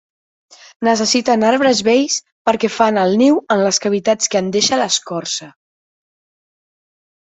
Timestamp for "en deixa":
4.45-4.85